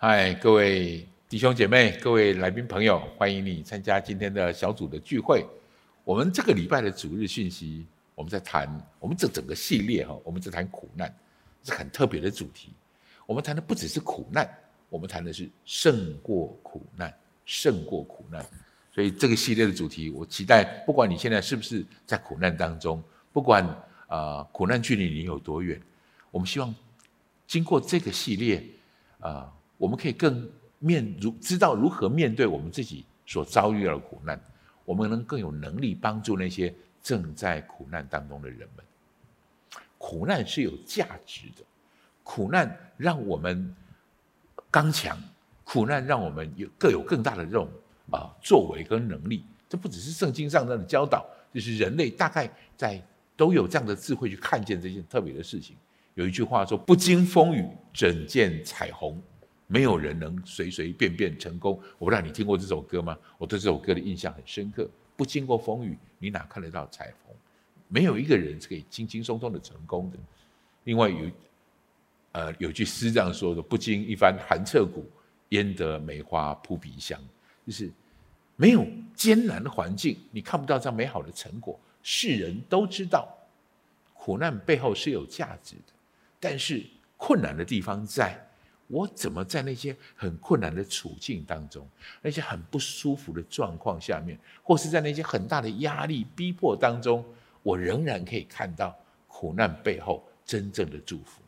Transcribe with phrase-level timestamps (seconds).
[0.00, 5.44] 嗨，各位弟兄姐妹、各位来宾朋友，欢迎你参加今天的小组的聚会。
[6.04, 11.12] 我们这个礼拜的主日讯息，我们在谈我们这整个系列哈，我们在谈苦难，
[11.64, 12.72] 是很特别的主题。
[13.26, 14.48] 我们谈的不只是苦难，
[14.88, 17.12] 我们谈的是胜过苦难，
[17.44, 18.46] 胜过苦难。
[18.94, 23.02] 所以这个系列的主题，我期待，不管你现在是不是在苦难当中，
[23.32, 23.66] 不管
[24.06, 25.82] 啊苦难距离你有多远，
[26.30, 26.72] 我们希望
[27.48, 28.64] 经过这个系列
[29.18, 30.46] 啊，我们可以更
[30.78, 34.38] 面如知道如何面对我们自己所遭遇的苦难。
[34.84, 38.84] 我们能更有能力帮助那些正在苦难当中的人们。
[39.98, 41.62] 苦难是有价值的，
[42.22, 43.74] 苦难让我们
[44.70, 45.18] 刚强，
[45.64, 47.68] 苦难让我们有各有更大的这种
[48.10, 49.44] 啊作为跟能力。
[49.68, 53.02] 这不只是圣经上的教导，就是人类大概在
[53.36, 55.76] 都有这样的智慧去看见这件特别的事情。
[56.14, 59.20] 有一句话说：“不经风雨，怎见彩虹？”
[59.70, 61.78] 没有人能随随便便成功。
[61.98, 63.16] 我不知道你听过这首歌吗？
[63.36, 64.88] 我对这首歌的印象很深刻。
[65.14, 67.36] 不经过风雨，你哪看得到彩虹？
[67.86, 70.18] 没有一个人是可以轻轻松松的成功的。
[70.84, 71.30] 另外有，
[72.32, 75.04] 呃，有句诗这样说的：“不经一番寒彻骨，
[75.50, 77.20] 焉得梅花扑鼻香。”
[77.66, 77.90] 就是
[78.56, 81.78] 没有艰难的环境，你看不到这样美好的成果。
[82.02, 83.28] 世人都知道，
[84.14, 85.92] 苦难背后是有价值的，
[86.40, 86.82] 但是
[87.18, 88.47] 困难的地方在。
[88.88, 91.86] 我怎么在那些很困难的处境当中，
[92.20, 97.24] 那些很不舒服的状况下面，或是在那些很大的压力逼迫当中，
[97.62, 101.42] 我仍然可以看到苦难背后真正的祝福，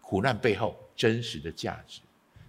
[0.00, 2.00] 苦难背后真实的价值。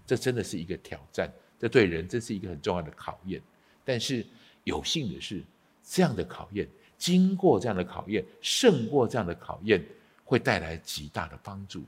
[0.05, 3.41] 这真的是一个挑战，这对人真是一个很重要的考验。
[3.83, 4.25] 但是
[4.65, 5.43] 有幸的是，
[5.81, 9.83] 这样的考验，经过这样的考验，胜过这样的考验，
[10.23, 11.83] 会带来极大的帮助。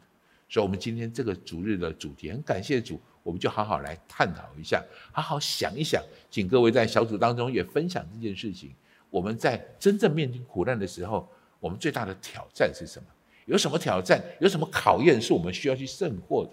[0.49, 4.81] 所以，我们今天这个主日的主题，很感谢主，我们就好好来探讨一下，
[5.11, 8.71] 好好想一想，请各位在小组当中也分享这件事情。
[9.09, 11.27] 我们在真正面临苦难的时候，
[11.59, 13.05] 我们最大的挑战是什么？
[13.45, 14.23] 有什么挑战？
[14.39, 16.51] 有什么考验是我们需要去胜过的？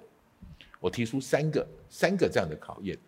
[0.80, 2.98] 我提出三个，三个这样的考验。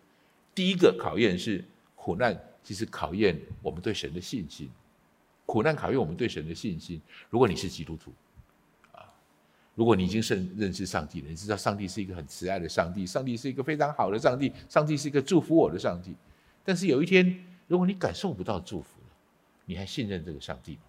[0.55, 1.63] 第一个考验是
[1.95, 4.69] 苦难，其实考验我们对神的信心。
[5.45, 7.01] 苦难考验我们对神的信心。
[7.29, 8.13] 如果你是基督徒。
[9.77, 16.15] 如果你已经认认识上帝了，你知道上帝是一个很慈爱的上帝，上帝是一个非常好的上帝，上帝是一个祝福我的上帝。
[16.65, 19.15] 但是有一天，如果你感受不到祝福了，
[19.65, 20.81] 你还信任这个上帝吗？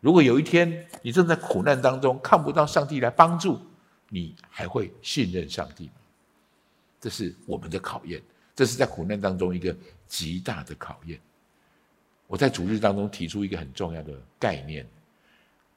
[0.00, 3.58] 如果有一天你正在苦难当中，看不到上帝来帮助，
[4.08, 5.94] 你还会信任上帝吗？
[7.00, 8.22] 这是我们的考验，
[8.54, 11.18] 这是在苦难当中一个极大的考验。
[12.28, 14.86] 我在主日当中提出一个很重要的概念：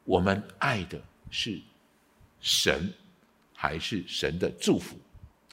[0.04, 1.02] 我们爱的
[1.32, 1.60] 是。
[2.40, 2.92] 神
[3.54, 4.98] 还是神的祝福？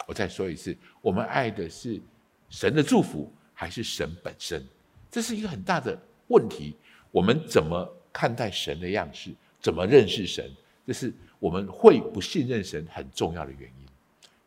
[0.07, 2.01] 我再说一次，我们爱的是
[2.49, 4.65] 神的祝福，还是神本身？
[5.11, 5.99] 这是一个很大的
[6.29, 6.77] 问题。
[7.11, 9.31] 我们怎么看待神的样式？
[9.61, 10.49] 怎么认识神？
[10.87, 13.87] 这是我们会不信任神很重要的原因。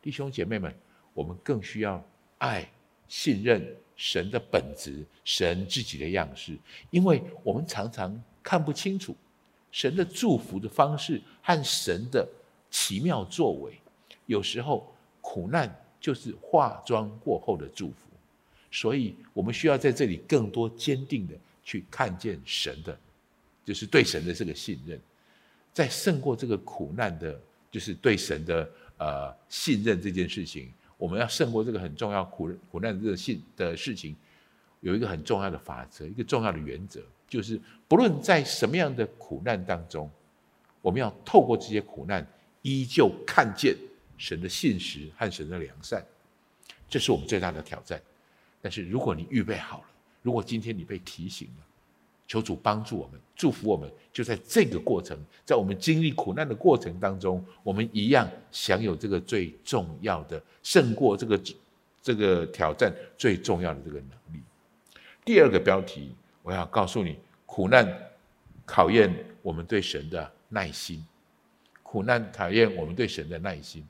[0.01, 0.73] 弟兄姐妹们，
[1.13, 2.01] 我们更需要
[2.37, 2.69] 爱、
[3.09, 6.57] 信任神的本质，神自己的样式，
[6.89, 9.13] 因为我们常常看不清楚。
[9.71, 12.27] 神的祝福的方式和神的
[12.69, 13.79] 奇妙作为，
[14.25, 14.91] 有时候
[15.21, 18.09] 苦难就是化妆过后的祝福，
[18.71, 22.97] 所以我们需要在这里更多坚定的去看见神的，
[23.63, 24.99] 就是对神的这个信任，
[25.73, 27.39] 在胜过这个苦难的，
[27.71, 34.15] 就是对神的呃信任这件事情，我们要胜过这个很重要苦苦难的这个信的事情，
[34.81, 37.01] 有一个很重要的法则，一个重要的原则。
[37.29, 40.09] 就是不论在什么样的苦难当中，
[40.81, 42.25] 我们要透过这些苦难，
[42.63, 43.75] 依旧看见
[44.17, 46.03] 神的信实和神的良善，
[46.89, 48.01] 这是我们最大的挑战。
[48.61, 49.85] 但是如果你预备好了，
[50.23, 51.63] 如果今天你被提醒了，
[52.27, 61.39] 求主帮助我们，祝福我们，就在这个过程，在我们经历苦难的过程当中，我们一样享有这个最重要的胜过这个
[62.01, 64.41] 这个挑战最重要的这个能力。
[65.23, 66.15] 第二个标题。
[66.41, 67.15] 我要告诉你，
[67.51, 67.91] 苦难
[68.63, 69.11] 考验
[69.41, 71.03] 我们对神的耐心，
[71.81, 73.83] 苦难考验我们对神的耐心。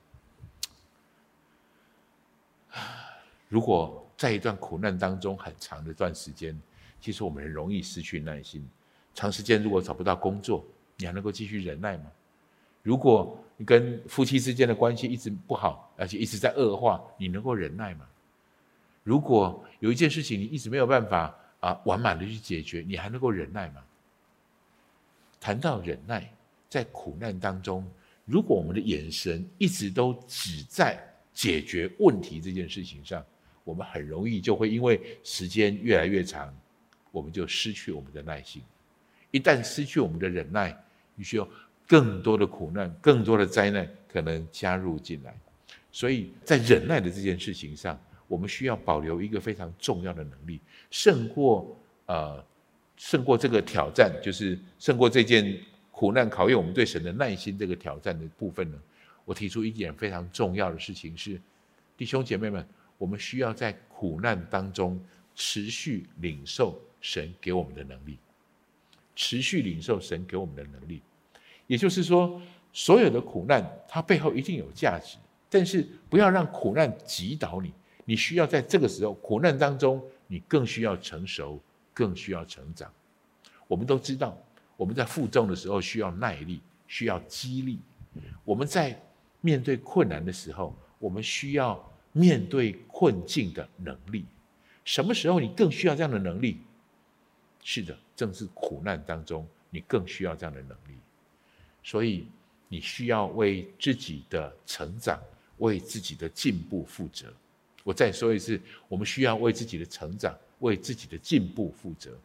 [3.50, 6.58] 如果在一段苦难当中很长的一段时间，
[7.02, 8.66] 其实我们很容易失去耐心。
[9.14, 10.66] 长时间如果找不到工作，
[10.96, 12.06] 你还能够继续忍耐吗？
[12.82, 18.08] 如果你跟夫妻之间的关系一直不好，而且一直在恶化，你能够忍耐吗？
[19.04, 23.84] 如果有一件事情你一直没有办法，啊，完满的去解决，你还能够忍耐吗？
[25.40, 26.32] 谈到忍耐，
[26.70, 27.90] 在苦难当中，
[28.26, 31.02] 如果我们的眼神一直都只在
[31.34, 33.26] 解决问题这件事情上，
[33.64, 36.54] 我们很容易就会因为时间越来越长，
[37.12, 38.62] 我们就失去我们的耐心。
[39.32, 40.78] 一旦失去我们的忍耐，
[41.16, 41.48] 你需要
[41.88, 45.36] 更多的苦难、更多的灾难可能加入进来。
[45.92, 52.42] 所以在忍耐的这件事情上，我们需要保留一个非常重要的能力，胜过呃，
[52.96, 55.60] 胜过这个挑战，就是胜过这件
[55.92, 58.78] 苦难考验我们对神的耐心这个挑战的部分呢。
[59.26, 61.40] 我提出一点非常重要的事情是，
[61.98, 62.66] 弟兄姐妹们，
[62.98, 65.00] 我们需要在苦难当中
[65.36, 68.18] 持续领受神给我们的能力，
[69.16, 71.02] 持续领受神给我们的能力。
[71.68, 72.42] 也就是说，
[72.74, 75.18] 所有的苦难它背后一定有价值，
[75.50, 77.72] 但是不要让苦难击倒你。
[78.10, 81.62] 你需要在这个时候苦难当中，你更需要成熟，
[81.94, 82.92] 更需要成长。
[83.68, 84.36] 我们都知道，
[84.76, 87.78] 我们在负重的时候需要耐力，需要激励。
[88.44, 89.00] 我们在
[89.42, 94.26] 面对困难的时候，我们需要面对困境的能力。
[94.84, 96.58] 什么时候你更需要这样的能力？
[97.64, 100.98] 是的，正是苦难当中，你更需要这样的能力。
[101.84, 102.26] 所以，
[102.70, 105.22] 你需要为自己的成长、
[105.60, 107.32] 为自己的进步负责。
[107.90, 112.16] 我再说一次，我们需要为自己的成长、为自己的进步负责，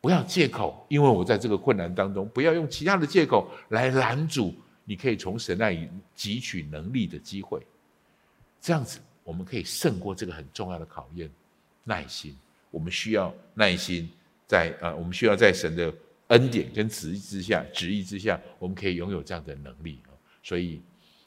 [0.00, 4.54] 不要借口，因为我在这个困难当中，不要用其他的借口来拦阻
[4.86, 5.86] 你可以从神那里
[6.16, 7.60] 汲取能力的机会。
[8.58, 11.30] 这样子，我们可以胜过这个很重要的考验——
[11.84, 12.34] 耐心。
[12.70, 14.08] 我们需要耐心，
[14.46, 15.92] 在呃，我们需要在神的
[16.28, 19.98] 恩典跟旨意之下，旨意之下，我们可以拥有这样的能力
[20.42, 20.80] 所以，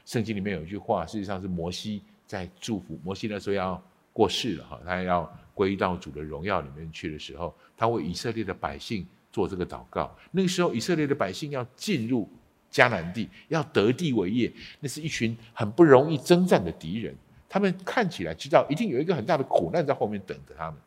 [0.08, 2.02] 圣经里面有一句话，事实上是摩西。
[2.26, 3.82] 在祝福摩西那时候要
[4.12, 10.16] 过世了哈，他要归到主的荣耀里面去的时候，他为以色列的百姓做这个祷告。
[10.32, 12.30] 那个时候，以色列的百姓要进入
[12.72, 17.16] 迦南地，要得地为业，那是一群很不容易征战的敌人。
[17.48, 20.80] 他们看起来知道一定有一个很大的苦难在后面等着他们。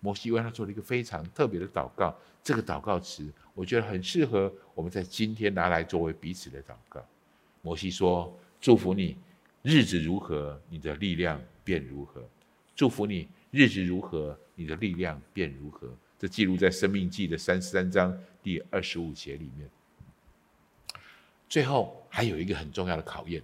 [0.00, 7.00] 摩西为他做了一个非常特别的祷告，这个祷告词我觉得很适合我们在今天拿来作为彼此的祷告。
[7.60, 9.16] 摩西说：“祝福你。”
[9.68, 12.24] 日子如何，你的力量便如何。
[12.76, 15.92] 祝福你，日子如何，你的力量便如何。
[16.16, 19.68] 这记录在《生命记》的三十三章第二十五节里面。
[21.48, 23.42] 最后还有一个很重要的考验：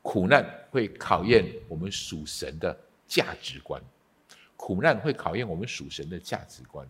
[0.00, 2.78] 苦难会考验我们属神的
[3.08, 3.82] 价值观。
[4.56, 6.88] 苦难会考验我们属神的价值观。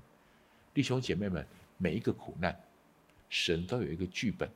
[0.75, 1.47] 弟兄姐妹们，
[1.79, 2.55] 每一个苦难，
[3.31, 4.47] 神都有一个剧本，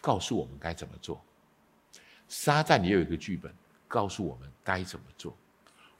[0.00, 1.24] 告诉我们该怎么做。
[2.28, 3.52] 撒旦也有一个剧本，
[3.86, 5.36] 告诉我们该怎么做。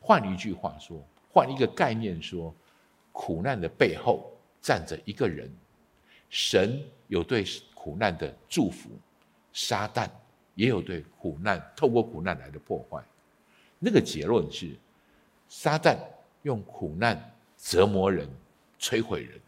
[0.00, 2.54] 换一句话说，换一个概念说，
[3.12, 5.50] 苦难的背后站着一个人，
[6.28, 7.44] 神有对
[7.74, 8.90] 苦难的祝福，
[9.52, 10.08] 撒旦
[10.54, 13.02] 也有对苦难透过苦难来的破坏。
[13.78, 14.76] 那个结论是，
[15.48, 15.96] 撒旦
[16.42, 18.28] 用苦难折磨人、
[18.80, 19.40] 摧毁人，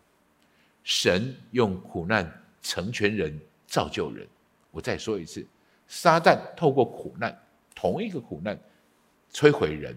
[0.85, 2.31] 神用苦难
[2.63, 4.27] 成全人、造就人。
[4.71, 5.47] 我再说一次。
[5.89, 7.37] 撒旦透过苦难，
[7.75, 8.57] 同一个苦难
[9.33, 9.95] 摧毁人；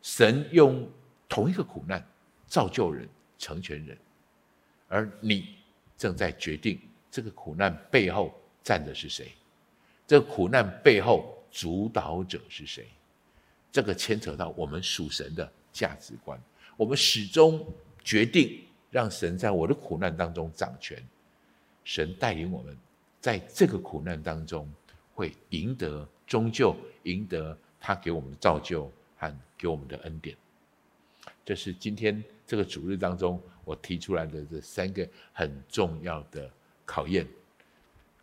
[0.00, 0.88] 神用
[1.28, 2.02] 同一个苦难
[2.46, 3.98] 造就人、成全人。
[4.86, 5.56] 而你
[5.96, 6.80] 正在决定
[7.10, 9.32] 这个苦难背后站的是谁？
[10.06, 12.86] 这个苦难背后主导者是谁？
[13.70, 16.40] 这个牵扯到我们属神的价值观。
[16.76, 17.66] 我们始终
[18.02, 21.02] 决定让神在我的苦难当中掌权，
[21.84, 22.78] 神带领我们。
[23.28, 24.66] 在这个苦难当中，
[25.12, 30.34] 会赢得，终究赢得他给我们的造就和给我们的恩典。
[31.44, 36.50] 这是今天这个主日当中我提出来的这三个很重要的
[36.86, 37.26] 考验：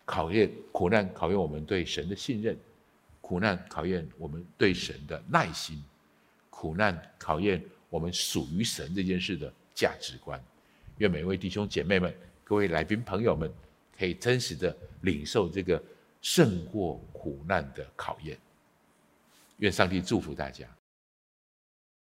[0.06, 2.56] 考验苦难，考验我们对神的信任；
[3.22, 5.78] 苦难考验我们对神的耐心；
[6.50, 10.44] 苦难考验我们属于神这件事的价值观。
[10.98, 12.12] 愿每位弟兄姐妹们、
[12.44, 13.54] 各位来宾朋友们。
[13.98, 15.82] 可以真实的领受这个
[16.22, 18.38] 胜过苦难的考验。
[19.58, 20.68] 愿上帝祝福大家。